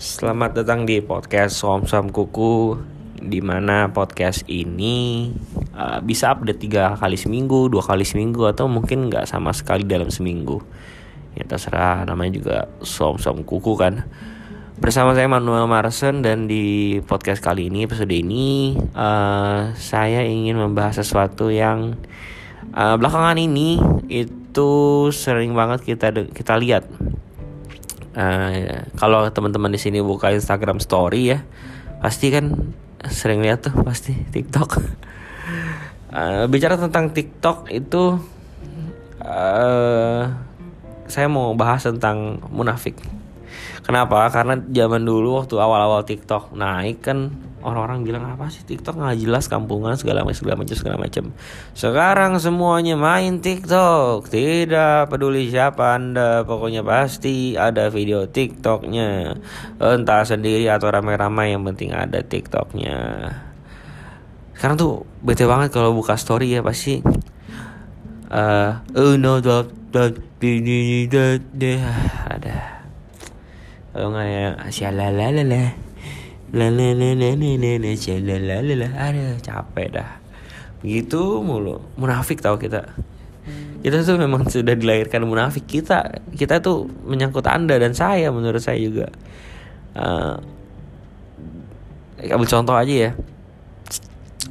Selamat 0.00 0.56
datang 0.56 0.88
di 0.88 1.04
podcast 1.04 1.60
Som 1.60 1.84
Som 1.84 2.08
Kuku 2.08 2.72
di 3.20 3.44
mana 3.44 3.92
podcast 3.92 4.48
ini 4.48 5.28
uh, 5.76 6.00
bisa 6.00 6.32
update 6.32 6.56
tiga 6.56 6.96
kali 6.96 7.20
seminggu, 7.20 7.68
dua 7.68 7.84
kali 7.84 8.08
seminggu 8.08 8.48
atau 8.48 8.64
mungkin 8.64 9.12
nggak 9.12 9.28
sama 9.28 9.52
sekali 9.52 9.84
dalam 9.84 10.08
seminggu. 10.08 10.56
Ya 11.36 11.44
terserah 11.44 12.08
namanya 12.08 12.32
juga 12.32 12.56
Som 12.80 13.20
Som 13.20 13.44
Kuku 13.44 13.76
kan. 13.76 14.08
Bersama 14.80 15.12
saya 15.12 15.28
Manuel 15.28 15.68
Marsen 15.68 16.24
dan 16.24 16.48
di 16.48 16.96
podcast 17.04 17.44
kali 17.44 17.68
ini 17.68 17.84
episode 17.84 18.08
ini 18.08 18.80
uh, 18.96 19.76
saya 19.76 20.24
ingin 20.24 20.56
membahas 20.56 21.04
sesuatu 21.04 21.52
yang 21.52 22.00
uh, 22.72 22.96
belakangan 22.96 23.36
ini 23.36 23.76
itu 24.08 24.72
sering 25.12 25.52
banget 25.52 25.84
kita 25.84 26.08
kita 26.32 26.56
lihat 26.56 26.88
Uh, 28.10 28.90
kalau 28.98 29.30
teman-teman 29.30 29.70
di 29.70 29.78
sini 29.78 30.02
buka 30.02 30.34
Instagram 30.34 30.82
Story 30.82 31.30
ya, 31.30 31.46
pasti 32.02 32.34
kan 32.34 32.74
sering 33.06 33.44
lihat 33.44 33.70
tuh 33.70 33.74
pasti 33.86 34.16
TikTok. 34.34 34.70
Uh, 36.10 36.44
bicara 36.52 36.74
tentang 36.74 37.14
TikTok 37.14 37.70
itu, 37.70 38.18
uh, 39.22 40.22
saya 41.06 41.26
mau 41.30 41.54
bahas 41.54 41.86
tentang 41.86 42.42
munafik. 42.50 42.98
Kenapa? 43.80 44.28
Karena 44.28 44.58
zaman 44.58 45.02
dulu 45.02 45.40
waktu 45.40 45.56
awal-awal 45.56 46.04
TikTok 46.04 46.54
naik 46.54 47.02
kan 47.04 47.32
orang-orang 47.60 48.04
bilang 48.08 48.24
apa 48.24 48.48
sih 48.48 48.64
TikTok 48.64 48.96
nggak 48.96 49.20
jelas 49.20 49.44
kampungan 49.52 49.92
segala 49.96 50.24
macam 50.24 50.40
segala 50.40 50.56
macam 50.56 50.76
segala 50.76 50.96
macam. 50.96 51.24
Sekarang 51.76 52.32
semuanya 52.40 52.96
main 52.96 53.44
TikTok, 53.44 54.32
tidak 54.32 55.12
peduli 55.12 55.52
siapa 55.52 55.96
anda, 55.96 56.44
pokoknya 56.48 56.80
pasti 56.80 57.56
ada 57.56 57.92
video 57.92 58.24
TikToknya, 58.24 59.36
entah 59.76 60.22
sendiri 60.24 60.68
atau 60.72 60.88
ramai-ramai 60.88 61.52
yang 61.52 61.64
penting 61.68 61.92
ada 61.92 62.24
TikToknya. 62.24 62.98
Sekarang 64.56 64.76
tuh 64.76 65.08
bete 65.24 65.48
banget 65.48 65.72
kalau 65.72 65.96
buka 65.96 66.16
story 66.20 66.52
ya 66.52 66.60
pasti. 66.60 67.00
Uh, 68.30 68.78
oh 68.94 69.18
no, 69.18 69.42
ada 72.30 72.79
kalau 73.90 74.14
nggak 74.14 74.28
ya 74.30 74.46
sialalala 74.70 75.74
lalalala 76.50 77.30
ada 78.98 79.38
capek 79.38 79.88
dah. 79.94 80.10
Begitu 80.82 81.44
mulu. 81.44 81.78
Munafik 81.94 82.42
tau 82.42 82.58
kita. 82.58 82.90
Kita 83.80 84.04
tuh 84.04 84.20
memang 84.20 84.44
sudah 84.50 84.74
dilahirkan 84.74 85.24
munafik. 85.24 85.64
Kita 85.64 86.20
kita 86.34 86.58
tuh 86.58 86.90
menyangkut 87.06 87.46
anda 87.46 87.78
dan 87.78 87.94
saya 87.94 88.34
menurut 88.34 88.60
saya 88.60 88.82
juga. 88.82 89.08
Uh, 89.94 90.36
ambil 92.30 92.48
contoh 92.50 92.76
aja 92.76 92.94
ya. 93.08 93.10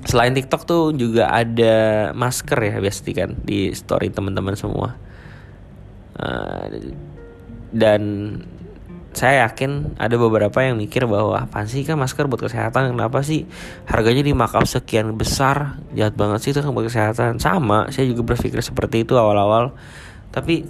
Selain 0.08 0.34
TikTok 0.34 0.66
tuh 0.66 0.96
juga 0.96 1.30
ada 1.30 2.10
masker 2.16 2.58
ya 2.58 2.76
biasanya 2.80 3.14
kan 3.14 3.32
di 3.44 3.76
story 3.76 4.10
teman-teman 4.10 4.56
semua. 4.56 4.96
Uh, 6.16 6.96
dan 7.70 8.02
saya 9.20 9.44
yakin 9.52 10.00
ada 10.00 10.16
beberapa 10.16 10.64
yang 10.64 10.80
mikir 10.80 11.04
bahwa 11.04 11.44
apa 11.44 11.68
sih 11.68 11.84
kan 11.84 12.00
masker 12.00 12.32
buat 12.32 12.40
kesehatan? 12.40 12.96
Kenapa 12.96 13.20
sih 13.20 13.44
harganya 13.84 14.24
di 14.24 14.32
markup 14.32 14.64
sekian 14.64 15.12
besar? 15.20 15.76
Jahat 15.92 16.16
banget 16.16 16.40
sih 16.40 16.56
itu 16.56 16.64
kan 16.64 16.72
buat 16.72 16.88
kesehatan. 16.88 17.36
Sama 17.36 17.92
saya 17.92 18.08
juga 18.08 18.24
berpikir 18.24 18.64
seperti 18.64 19.04
itu 19.04 19.20
awal-awal. 19.20 19.76
Tapi 20.32 20.64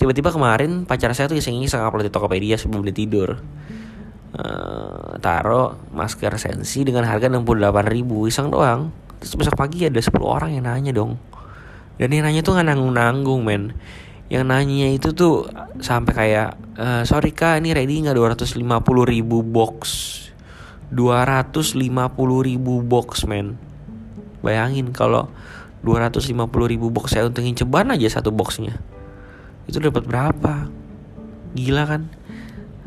tiba-tiba 0.00 0.32
kemarin 0.32 0.88
pacar 0.88 1.12
saya 1.12 1.28
tuh 1.28 1.36
iseng-iseng 1.36 1.84
upload 1.84 2.08
di 2.08 2.12
Tokopedia 2.16 2.56
sebelum 2.56 2.80
dia 2.80 2.96
tidur. 2.96 3.44
Uh, 4.32 5.20
taruh 5.20 5.76
masker 5.92 6.32
sensi 6.40 6.80
dengan 6.80 7.04
harga 7.04 7.28
68 7.28 7.92
ribu 7.92 8.24
iseng 8.24 8.48
doang. 8.48 8.88
Terus 9.20 9.36
besok 9.36 9.60
pagi 9.60 9.84
ada 9.84 10.00
10 10.00 10.16
orang 10.24 10.56
yang 10.56 10.64
nanya 10.64 10.96
dong. 10.96 11.20
Dan 12.00 12.08
yang 12.08 12.24
nanya 12.24 12.40
tuh 12.40 12.56
nggak 12.56 12.72
nanggung-nanggung 12.72 13.44
men 13.44 13.76
yang 14.26 14.50
nanya 14.50 14.90
itu 14.90 15.14
tuh 15.14 15.46
sampai 15.78 16.12
kayak 16.14 16.58
uh, 16.74 17.02
sorry 17.06 17.30
kak 17.30 17.62
ini 17.62 17.70
ready 17.70 18.02
nggak? 18.02 18.18
250 18.18 18.58
ribu 19.06 19.46
box. 19.46 19.80
250 20.90 21.86
ribu 22.42 22.74
box 22.82 23.26
men. 23.26 23.54
Bayangin 24.42 24.90
kalau 24.90 25.30
250 25.86 26.34
ribu 26.66 26.90
box 26.90 27.14
saya 27.14 27.30
untungin 27.30 27.54
ceban 27.54 27.94
aja 27.94 28.18
satu 28.18 28.34
boxnya. 28.34 28.78
Itu 29.70 29.78
dapat 29.78 30.06
berapa? 30.06 30.70
Gila 31.54 31.84
kan? 31.86 32.10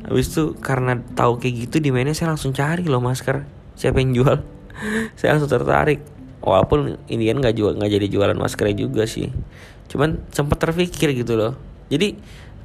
Habis 0.03 0.31
itu 0.31 0.55
karena 0.59 0.99
tahu 1.15 1.39
kayak 1.39 1.67
gitu 1.67 1.77
di 1.79 1.91
mana 1.91 2.11
saya 2.11 2.35
langsung 2.35 2.51
cari 2.51 2.83
loh 2.87 3.03
masker. 3.03 3.47
Siapa 3.79 3.99
yang 4.03 4.11
jual? 4.11 4.37
Saya 5.19 5.35
langsung 5.35 5.51
tertarik 5.51 6.18
walaupun 6.39 6.95
ini 7.11 7.27
kan 7.29 7.37
nggak 7.43 7.55
jual 7.55 7.71
nggak 7.75 7.91
jadi 7.99 8.07
jualan 8.07 8.37
maskernya 8.39 8.75
juga 8.87 9.03
sih. 9.05 9.31
Cuman 9.91 10.23
sempat 10.31 10.59
terpikir 10.61 11.11
gitu 11.15 11.35
loh. 11.35 11.53
Jadi 11.91 12.15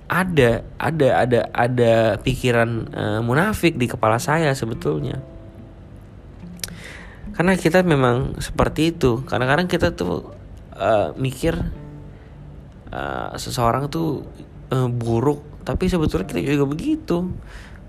ada 0.07 0.63
ada 0.77 1.09
ada 1.25 1.41
ada 1.51 1.93
pikiran 2.21 2.71
uh, 2.93 3.21
munafik 3.25 3.75
di 3.75 3.91
kepala 3.91 4.21
saya 4.21 4.53
sebetulnya. 4.55 5.19
Karena 7.35 7.59
kita 7.59 7.83
memang 7.83 8.39
seperti 8.39 8.95
itu. 8.95 9.27
Kadang-kadang 9.27 9.67
kita 9.67 9.91
tuh 9.91 10.31
uh, 10.79 11.11
mikir 11.19 11.59
uh, 12.95 13.35
seseorang 13.35 13.91
tuh 13.91 14.23
uh, 14.71 14.87
buruk. 14.87 15.43
Tapi 15.67 15.91
sebetulnya 15.91 16.31
kita 16.31 16.45
juga 16.47 16.69
begitu. 16.71 17.27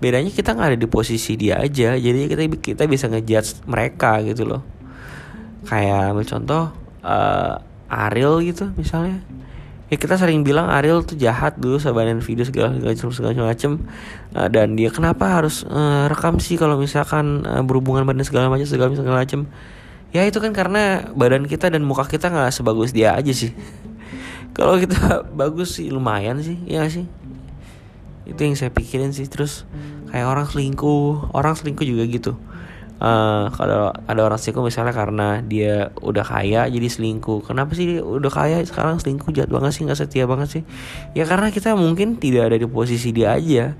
Bedanya 0.02 0.32
kita 0.34 0.56
nggak 0.56 0.74
ada 0.74 0.78
di 0.80 0.88
posisi 0.90 1.38
dia 1.38 1.62
aja. 1.62 1.94
Jadi 1.94 2.26
kita 2.26 2.42
kita 2.58 2.82
bisa 2.90 3.06
ngejudge 3.06 3.62
mereka 3.70 4.18
gitu 4.24 4.48
loh 4.48 4.75
kayak 5.66 6.14
contoh 6.30 6.70
uh, 7.02 7.58
Ariel 7.86 8.42
gitu 8.42 8.70
misalnya. 8.74 9.22
Ya 9.86 9.94
kita 10.02 10.18
sering 10.18 10.42
bilang 10.42 10.66
Ariel 10.66 11.06
tuh 11.06 11.14
jahat 11.14 11.62
dulu 11.62 11.78
sabaran 11.78 12.18
video 12.18 12.42
segala 12.42 12.74
macam 12.74 13.14
segala 13.14 13.54
macam 13.54 13.86
uh, 14.34 14.48
dan 14.50 14.74
dia 14.74 14.90
kenapa 14.90 15.38
harus 15.38 15.62
uh, 15.62 16.10
rekam 16.10 16.42
sih 16.42 16.58
kalau 16.58 16.74
misalkan 16.74 17.46
uh, 17.46 17.62
berhubungan 17.62 18.02
badan 18.02 18.26
segala 18.26 18.50
macam 18.50 18.66
segala 18.66 18.90
segala 18.98 19.22
macam 19.22 19.46
ya 20.10 20.26
itu 20.26 20.42
kan 20.42 20.50
karena 20.50 21.06
badan 21.14 21.46
kita 21.46 21.70
dan 21.70 21.86
muka 21.86 22.02
kita 22.10 22.34
nggak 22.34 22.50
sebagus 22.50 22.90
dia 22.90 23.14
aja 23.14 23.30
sih. 23.30 23.54
Kalau 24.56 24.80
kita 24.80 25.28
bagus 25.36 25.76
sih 25.76 25.92
lumayan 25.92 26.40
sih 26.40 26.56
ya 26.64 26.88
sih? 26.88 27.04
Itu 28.24 28.40
yang 28.40 28.56
saya 28.56 28.72
pikirin 28.72 29.12
sih 29.12 29.28
terus 29.28 29.68
kayak 30.10 30.26
orang 30.26 30.46
selingkuh 30.48 31.30
orang 31.36 31.54
selingkuh 31.54 31.84
juga 31.84 32.08
gitu 32.08 32.32
uh, 33.00 33.52
kalau 33.52 33.92
ada 33.92 34.20
orang 34.24 34.40
selingkuh 34.40 34.64
misalnya 34.64 34.94
karena 34.96 35.40
dia 35.44 35.92
udah 36.00 36.24
kaya 36.24 36.68
jadi 36.68 36.88
selingkuh. 36.88 37.44
Kenapa 37.44 37.76
sih 37.76 37.96
dia 37.96 38.00
udah 38.02 38.32
kaya 38.32 38.62
sekarang 38.64 39.00
selingkuh? 39.00 39.32
Jahat 39.32 39.50
banget 39.52 39.70
sih 39.76 39.82
nggak 39.84 39.98
setia 39.98 40.24
banget 40.24 40.48
sih. 40.60 40.62
Ya 41.12 41.28
karena 41.28 41.52
kita 41.52 41.76
mungkin 41.76 42.16
tidak 42.16 42.52
ada 42.52 42.56
di 42.56 42.66
posisi 42.68 43.12
dia 43.12 43.36
aja. 43.36 43.76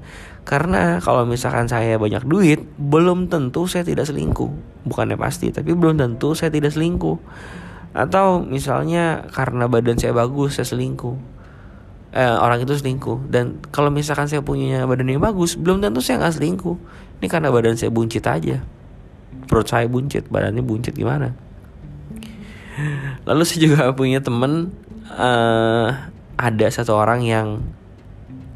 Karena 0.46 1.02
kalau 1.02 1.26
misalkan 1.26 1.66
saya 1.66 1.98
banyak 1.98 2.22
duit 2.22 2.62
belum 2.78 3.26
tentu 3.32 3.66
saya 3.66 3.82
tidak 3.82 4.06
selingkuh. 4.06 4.50
Bukannya 4.86 5.18
pasti 5.18 5.50
tapi 5.50 5.74
belum 5.74 5.98
tentu 5.98 6.36
saya 6.36 6.52
tidak 6.52 6.70
selingkuh. 6.70 7.18
Atau 7.96 8.44
misalnya 8.44 9.24
karena 9.32 9.66
badan 9.66 9.96
saya 9.96 10.12
bagus 10.12 10.60
saya 10.60 10.68
selingkuh. 10.68 11.16
Eh, 12.16 12.36
orang 12.38 12.62
itu 12.62 12.72
selingkuh. 12.72 13.28
Dan 13.28 13.60
kalau 13.74 13.90
misalkan 13.90 14.30
saya 14.30 14.40
punya 14.40 14.86
badan 14.86 15.10
yang 15.10 15.24
bagus 15.24 15.58
belum 15.58 15.82
tentu 15.82 15.98
saya 15.98 16.22
nggak 16.22 16.36
selingkuh. 16.38 16.76
Ini 17.18 17.26
karena 17.26 17.48
badan 17.48 17.74
saya 17.74 17.90
buncit 17.90 18.22
aja 18.28 18.75
perut 19.44 19.68
saya 19.68 19.84
buncit 19.84 20.32
badannya 20.32 20.64
buncit 20.64 20.96
gimana? 20.96 21.36
Lalu 23.24 23.42
saya 23.44 23.60
juga 23.68 23.92
punya 23.92 24.20
temen 24.20 24.72
uh, 25.12 25.88
ada 26.36 26.66
satu 26.68 26.92
orang 26.92 27.24
yang 27.24 27.64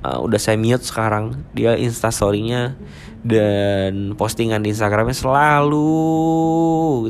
uh, 0.04 0.20
udah 0.20 0.40
saya 0.40 0.60
mute 0.60 0.84
sekarang. 0.84 1.40
Dia 1.56 1.76
instastorynya 1.76 2.76
dan 3.20 4.16
postingan 4.16 4.64
di 4.64 4.72
Instagramnya 4.72 5.12
selalu 5.12 5.92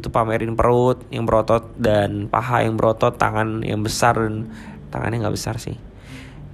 itu 0.03 0.11
pamerin 0.11 0.59
perut 0.59 1.07
yang 1.15 1.23
berotot 1.23 1.71
dan 1.79 2.27
paha 2.27 2.67
yang 2.67 2.75
berotot 2.75 3.15
tangan 3.15 3.63
yang 3.63 3.87
besar 3.87 4.19
dan 4.19 4.51
tangannya 4.91 5.27
nggak 5.27 5.37
besar 5.39 5.59
sih. 5.63 5.79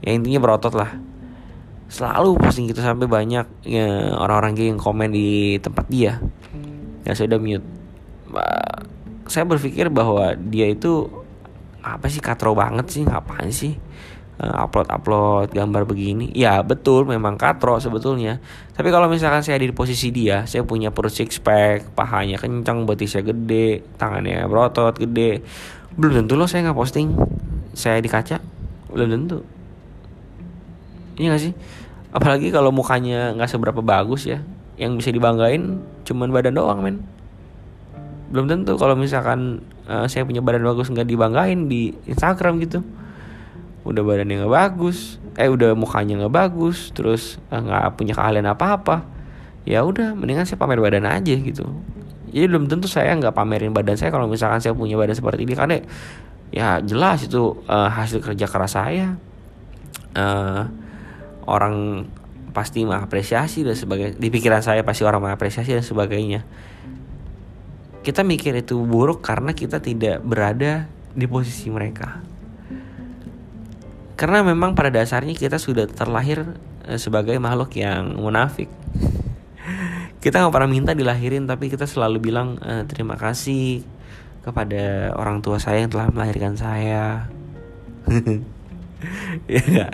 Ya 0.04 0.12
intinya 0.12 0.40
berotot 0.40 0.76
lah. 0.76 0.92
Selalu 1.86 2.36
posting 2.42 2.66
gitu 2.66 2.82
sampai 2.82 3.06
banyak 3.06 3.46
ya, 3.62 4.10
orang-orang 4.18 4.58
yang 4.58 4.80
komen 4.80 5.14
di 5.14 5.56
tempat 5.62 5.86
dia 5.86 6.18
ya 7.06 7.14
saya 7.14 7.30
udah 7.30 7.40
mute. 7.40 7.66
Saya 9.30 9.46
berpikir 9.46 9.86
bahwa 9.90 10.34
dia 10.34 10.66
itu 10.66 11.06
apa 11.86 12.10
sih 12.10 12.18
katro 12.18 12.58
banget 12.58 12.90
sih 12.90 13.06
ngapain 13.06 13.54
sih 13.54 13.78
uh, 14.42 14.66
upload 14.66 14.90
upload 14.90 15.54
gambar 15.54 15.86
begini? 15.86 16.34
Ya 16.34 16.58
betul 16.66 17.06
memang 17.06 17.38
katro 17.38 17.78
sebetulnya. 17.78 18.42
Tapi 18.74 18.90
kalau 18.90 19.06
misalkan 19.06 19.46
saya 19.46 19.62
di 19.62 19.70
posisi 19.70 20.10
dia 20.10 20.42
saya 20.50 20.66
punya 20.66 20.90
perut 20.90 21.14
six 21.14 21.38
pack 21.38 21.94
pahanya 21.94 22.42
kencang 22.42 22.82
betisnya 22.84 23.22
gede 23.22 23.86
tangannya 23.94 24.42
berotot 24.50 24.98
gede. 24.98 25.46
Belum 25.94 26.26
tentu 26.26 26.34
loh 26.34 26.50
saya 26.50 26.66
nggak 26.66 26.78
posting. 26.78 27.14
Saya 27.72 28.02
di 28.02 28.10
kaca 28.10 28.42
belum 28.90 29.08
tentu. 29.14 29.38
Ini 31.16 31.32
iya 31.32 31.32
gak 31.32 31.42
sih? 31.48 31.52
Apalagi 32.12 32.52
kalau 32.52 32.68
mukanya 32.72 33.32
nggak 33.32 33.48
seberapa 33.48 33.80
bagus 33.80 34.28
ya 34.28 34.44
yang 34.76 34.96
bisa 34.96 35.12
dibanggain 35.12 35.80
cuman 36.04 36.28
badan 36.32 36.56
doang 36.56 36.80
men. 36.84 36.96
Belum 38.32 38.46
tentu 38.48 38.76
kalau 38.76 38.96
misalkan 38.96 39.64
uh, 39.88 40.04
saya 40.08 40.28
punya 40.28 40.44
badan 40.44 40.64
bagus 40.64 40.92
nggak 40.92 41.08
dibanggain 41.08 41.68
di 41.68 41.96
Instagram 42.04 42.60
gitu. 42.64 42.84
Udah 43.86 44.02
badannya 44.04 44.44
nggak 44.44 44.54
bagus 44.54 45.22
eh 45.36 45.52
udah 45.52 45.76
mukanya 45.76 46.24
nggak 46.24 46.32
bagus 46.32 46.90
terus 46.96 47.36
eh, 47.52 47.60
nggak 47.60 47.82
uh, 47.84 47.92
punya 47.92 48.16
keahlian 48.16 48.48
apa 48.48 48.80
apa 48.80 48.96
ya 49.68 49.84
udah 49.84 50.16
mendingan 50.16 50.48
saya 50.48 50.56
pamer 50.56 50.80
badan 50.80 51.04
aja 51.04 51.34
gitu. 51.36 51.66
Jadi 52.32 52.44
belum 52.52 52.68
tentu 52.68 52.88
saya 52.88 53.12
nggak 53.16 53.34
pamerin 53.36 53.72
badan 53.72 53.96
saya 53.96 54.12
kalau 54.12 54.28
misalkan 54.28 54.62
saya 54.62 54.72
punya 54.72 54.96
badan 54.96 55.16
seperti 55.16 55.44
ini 55.44 55.54
karena 55.56 55.76
ya 56.54 56.80
jelas 56.80 57.26
itu 57.26 57.58
uh, 57.66 57.90
hasil 57.90 58.22
kerja 58.22 58.46
keras 58.48 58.78
saya. 58.78 59.16
Uh, 60.16 60.64
orang 61.46 62.08
pasti 62.56 62.88
mengapresiasi 62.88 63.68
dan 63.68 63.76
sebagai 63.76 64.16
di 64.16 64.28
pikiran 64.32 64.64
saya 64.64 64.80
pasti 64.80 65.04
orang 65.04 65.20
mengapresiasi 65.28 65.76
dan 65.76 65.84
sebagainya 65.84 66.48
kita 68.06 68.22
mikir 68.22 68.54
itu 68.54 68.78
buruk 68.86 69.18
karena 69.18 69.50
kita 69.50 69.82
tidak 69.82 70.22
berada 70.22 70.86
di 71.10 71.26
posisi 71.26 71.66
mereka. 71.74 72.22
Karena 74.14 74.46
memang 74.46 74.78
pada 74.78 74.94
dasarnya 74.94 75.34
kita 75.34 75.58
sudah 75.58 75.90
terlahir 75.90 76.46
eh, 76.86 77.02
sebagai 77.02 77.34
makhluk 77.42 77.74
yang 77.74 78.14
munafik. 78.14 78.70
Kita 80.22 80.42
nggak 80.42 80.54
pernah 80.58 80.66
minta 80.66 80.90
dilahirin, 80.90 81.46
tapi 81.46 81.70
kita 81.70 81.86
selalu 81.86 82.18
bilang 82.18 82.58
e, 82.58 82.82
terima 82.90 83.14
kasih 83.14 83.86
kepada 84.42 85.14
orang 85.14 85.38
tua 85.38 85.62
saya 85.62 85.86
yang 85.86 85.92
telah 85.92 86.10
melahirkan 86.10 86.58
saya. 86.58 87.30
ya? 89.46 89.86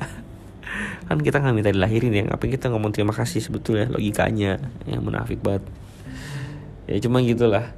Kan 1.12 1.20
kita 1.20 1.44
nggak 1.44 1.52
minta 1.52 1.68
dilahirin 1.68 2.12
ya 2.16 2.24
ngapain 2.24 2.48
kita 2.48 2.72
ngomong 2.72 2.96
terima 2.96 3.12
kasih 3.12 3.44
sebetulnya 3.44 3.92
logikanya 3.92 4.56
yang 4.88 5.04
munafik 5.04 5.44
banget. 5.44 5.68
Ya 6.88 6.96
cuma 7.04 7.20
gitulah. 7.20 7.68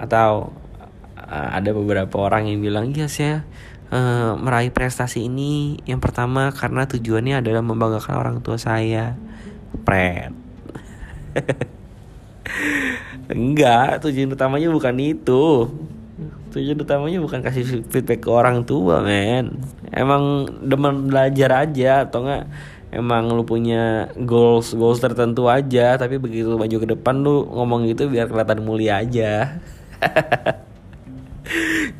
Atau 0.00 0.56
uh, 1.20 1.48
ada 1.52 1.70
beberapa 1.76 2.16
orang 2.16 2.48
yang 2.48 2.64
bilang 2.64 2.88
ya 2.96 3.04
saya 3.04 3.44
uh, 3.92 4.40
meraih 4.40 4.72
prestasi 4.72 5.28
ini 5.28 5.76
yang 5.84 6.00
pertama 6.00 6.48
karena 6.56 6.88
tujuannya 6.88 7.44
adalah 7.44 7.60
membanggakan 7.60 8.14
orang 8.16 8.36
tua 8.40 8.56
saya. 8.56 9.12
Pret. 9.84 10.32
Enggak 13.28 14.08
tujuan 14.08 14.32
utamanya 14.32 14.72
bukan 14.72 14.96
itu 14.96 15.68
tujuan 16.58 16.82
utamanya 16.82 17.18
bukan 17.22 17.40
kasih 17.40 17.86
feedback 17.86 18.26
ke 18.26 18.30
orang 18.30 18.66
tua 18.66 19.00
men. 19.00 19.62
Emang 19.94 20.50
demen 20.66 21.06
belajar 21.06 21.64
aja 21.64 22.04
atau 22.04 22.26
enggak 22.26 22.50
emang 22.88 23.28
lu 23.32 23.44
punya 23.44 24.08
goals 24.16 24.72
goals 24.72 24.98
tertentu 24.98 25.44
aja 25.44 26.00
tapi 26.00 26.16
begitu 26.16 26.56
maju 26.56 26.76
ke 26.80 26.88
depan 26.88 27.20
lu 27.20 27.44
ngomong 27.52 27.84
gitu 27.86 28.10
biar 28.10 28.26
kelihatan 28.26 28.60
mulia 28.66 29.00
aja. 29.00 29.62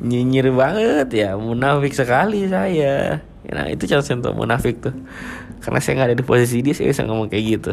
Nyinyir 0.05 0.53
banget 0.53 1.09
ya 1.15 1.29
munafik 1.39 1.95
sekali 1.95 2.45
saya. 2.45 3.23
Nah 3.49 3.65
itu 3.71 3.89
contoh 3.89 4.35
munafik 4.35 4.83
tuh. 4.83 4.93
Karena 5.59 5.79
saya 5.81 5.93
nggak 5.99 6.07
ada 6.13 6.17
di 6.17 6.25
posisi 6.25 6.61
dia 6.61 6.75
saya 6.75 6.93
bisa 6.93 7.03
ngomong 7.03 7.27
kayak 7.27 7.45
gitu. 7.57 7.71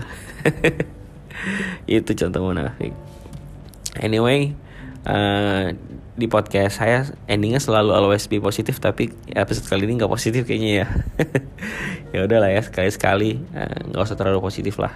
Itu 2.00 2.19
contoh 2.19 2.50
munafik. 2.50 2.91
Anyway 4.00 4.56
uh, 5.06 5.71
di 6.17 6.27
podcast 6.33 6.81
saya 6.81 7.05
endingnya 7.29 7.61
selalu 7.61 7.93
always 7.93 8.25
be 8.25 8.41
positif 8.41 8.81
tapi 8.81 9.13
episode 9.37 9.69
kali 9.69 9.85
ini 9.85 10.01
nggak 10.01 10.09
positif 10.11 10.49
kayaknya 10.49 10.85
ya. 10.85 10.87
Ya 12.15 12.25
udahlah 12.25 12.49
ya 12.49 12.65
sekali 12.65 12.89
sekali 12.89 13.31
eh, 13.53 13.77
nggak 13.93 14.01
usah 14.01 14.17
terlalu 14.17 14.41
positif 14.41 14.81
lah. 14.81 14.95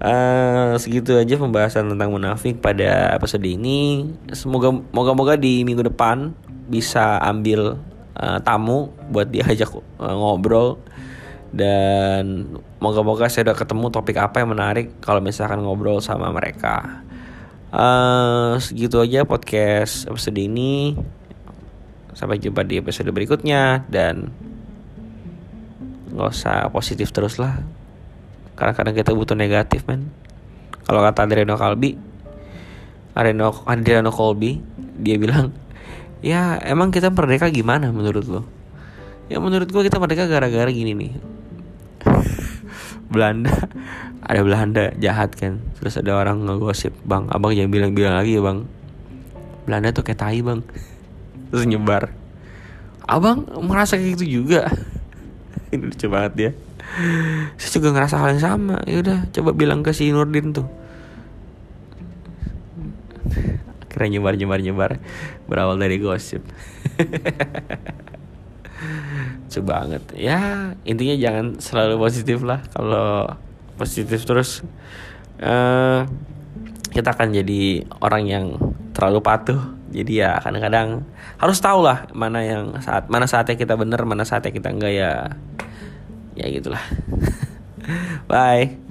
Uh, 0.00 0.80
segitu 0.80 1.12
aja 1.12 1.36
pembahasan 1.36 1.92
tentang 1.92 2.14
munafik 2.14 2.62
pada 2.62 3.10
episode 3.12 3.42
ini. 3.42 4.06
Semoga 4.30 4.70
moga 4.70 5.12
moga 5.12 5.34
di 5.34 5.66
minggu 5.66 5.90
depan 5.90 6.32
bisa 6.70 7.18
ambil 7.20 7.82
uh, 8.16 8.38
tamu 8.40 8.94
buat 9.10 9.28
diajak 9.28 9.74
uh, 9.74 10.14
ngobrol. 10.14 10.78
Dan 11.50 12.54
moga-moga 12.78 13.26
saya 13.26 13.50
udah 13.50 13.58
ketemu 13.58 13.90
topik 13.90 14.16
apa 14.22 14.38
yang 14.38 14.54
menarik 14.54 15.02
kalau 15.02 15.18
misalkan 15.18 15.58
ngobrol 15.66 15.98
sama 15.98 16.30
mereka 16.30 17.02
uh, 17.70 18.58
segitu 18.58 18.98
aja 19.02 19.26
podcast 19.26 20.06
episode 20.06 20.38
ini. 20.38 20.94
Sampai 22.14 22.42
jumpa 22.42 22.66
di 22.66 22.82
episode 22.82 23.08
berikutnya 23.14 23.86
dan 23.86 24.34
nggak 26.10 26.30
usah 26.30 26.68
positif 26.74 27.14
terus 27.14 27.38
lah. 27.38 27.62
Karena 28.58 28.76
kadang 28.76 28.94
kita 28.94 29.14
butuh 29.14 29.38
negatif 29.38 29.86
men. 29.86 30.10
Kalau 30.84 31.00
kata 31.06 31.22
Adriano 31.24 31.54
Kalbi 31.54 31.94
Adriano 33.14 33.54
Adriano 33.66 34.10
Colby 34.10 34.58
dia 35.00 35.16
bilang 35.16 35.54
ya 36.20 36.58
emang 36.62 36.90
kita 36.90 37.10
merdeka 37.10 37.46
gimana 37.48 37.94
menurut 37.94 38.26
lo? 38.26 38.42
Ya 39.30 39.38
menurut 39.38 39.70
gua 39.70 39.86
kita 39.86 40.02
merdeka 40.02 40.26
gara-gara 40.26 40.66
gini 40.74 40.92
nih 40.98 41.12
Belanda. 43.10 43.50
Ada 44.22 44.40
Belanda 44.46 44.84
jahat 45.02 45.34
kan. 45.34 45.58
Terus 45.82 45.98
ada 45.98 46.14
orang 46.14 46.46
ngegosip 46.46 46.94
bang 47.02 47.26
abang 47.28 47.50
jangan 47.50 47.70
bilang-bilang 47.74 48.14
lagi 48.14 48.38
ya 48.38 48.42
bang. 48.42 48.64
Belanda 49.66 49.90
tuh 49.90 50.06
kayak 50.06 50.20
tai 50.22 50.40
bang. 50.40 50.62
Terus 51.50 51.66
nyebar. 51.66 52.14
Abang 53.10 53.50
merasa 53.66 53.98
kayak 53.98 54.16
gitu 54.16 54.42
juga. 54.42 54.70
Ini 55.74 55.82
lucu 55.82 56.06
banget 56.06 56.32
dia. 56.38 56.50
Saya 57.58 57.70
juga 57.74 57.88
ngerasa 57.94 58.22
hal 58.22 58.38
yang 58.38 58.42
sama. 58.42 58.76
Ya 58.86 59.02
udah 59.02 59.18
coba 59.34 59.50
bilang 59.54 59.82
ke 59.82 59.90
si 59.90 60.14
Nurdin 60.14 60.54
tuh. 60.54 60.70
Akhirnya 63.90 64.18
nyebar 64.18 64.38
nyebar 64.38 64.60
nyebar. 64.62 64.90
Berawal 65.50 65.82
dari 65.82 65.98
gosip 65.98 66.46
lucu 69.50 69.66
banget. 69.66 70.06
Ya 70.14 70.70
intinya 70.86 71.18
jangan 71.18 71.58
selalu 71.58 71.98
positif 71.98 72.38
lah. 72.46 72.62
Kalau 72.70 73.34
positif 73.74 74.22
terus 74.22 74.62
uh, 75.42 76.06
kita 76.94 77.10
akan 77.10 77.34
jadi 77.34 77.82
orang 77.98 78.30
yang 78.30 78.46
terlalu 78.94 79.18
patuh. 79.18 79.58
Jadi 79.90 80.22
ya 80.22 80.38
kadang-kadang 80.38 81.02
harus 81.42 81.58
tahu 81.58 81.82
lah 81.82 82.06
mana 82.14 82.46
yang 82.46 82.78
saat 82.78 83.10
mana 83.10 83.26
saatnya 83.26 83.58
kita 83.58 83.74
bener 83.74 83.98
mana 84.06 84.22
saatnya 84.22 84.54
kita 84.54 84.70
enggak 84.70 84.94
ya. 84.94 85.34
Ya 86.38 86.46
gitulah. 86.46 86.86
Bye 88.30 88.89